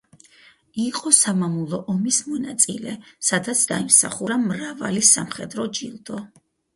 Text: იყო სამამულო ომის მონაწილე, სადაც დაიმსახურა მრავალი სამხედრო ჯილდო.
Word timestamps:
იყო 0.83 1.09
სამამულო 1.17 1.79
ომის 1.93 2.17
მონაწილე, 2.29 2.93
სადაც 3.27 3.61
დაიმსახურა 3.73 4.39
მრავალი 4.47 5.05
სამხედრო 5.11 5.67
ჯილდო. 5.81 6.19